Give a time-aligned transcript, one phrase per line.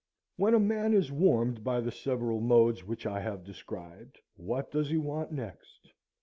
[0.35, 4.89] When a man is warmed by the several modes which I have described, what does
[4.89, 5.93] he want next?